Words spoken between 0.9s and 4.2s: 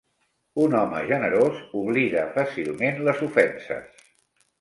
generós oblida fàcilment les ofenses.